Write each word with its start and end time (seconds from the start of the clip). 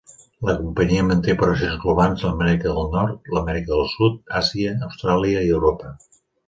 La 0.49 0.53
companyia 0.61 1.03
manté 1.09 1.35
operacions 1.37 1.77
globals 1.85 2.25
a 2.25 2.31
l'Amèrica 2.31 2.73
del 2.79 2.91
Nord, 2.97 3.31
l'Amèrica 3.37 3.75
del 3.77 3.87
Sud, 3.95 4.21
Àsia, 4.45 4.77
Austràlia 4.93 5.49
i 5.51 5.59
Europa. 5.63 5.99